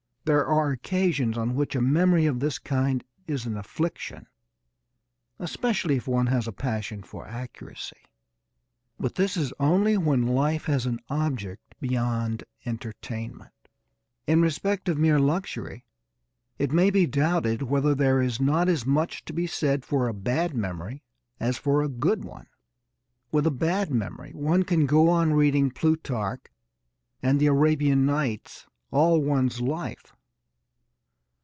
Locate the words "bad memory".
20.13-21.01, 23.51-24.33